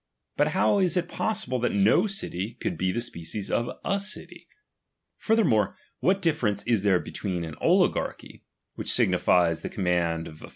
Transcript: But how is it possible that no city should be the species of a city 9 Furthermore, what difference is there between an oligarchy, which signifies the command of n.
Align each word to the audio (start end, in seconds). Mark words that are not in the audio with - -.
But 0.35 0.47
how 0.57 0.79
is 0.79 0.97
it 0.97 1.07
possible 1.07 1.59
that 1.59 1.75
no 1.75 2.07
city 2.07 2.57
should 2.59 2.75
be 2.75 2.91
the 2.91 2.99
species 3.01 3.51
of 3.51 3.69
a 3.85 3.99
city 3.99 4.47
9 4.49 4.49
Furthermore, 5.17 5.75
what 5.99 6.23
difference 6.23 6.63
is 6.63 6.81
there 6.81 6.99
between 6.99 7.43
an 7.43 7.53
oligarchy, 7.61 8.43
which 8.73 8.91
signifies 8.91 9.61
the 9.61 9.69
command 9.69 10.27
of 10.27 10.41
n. 10.41 10.49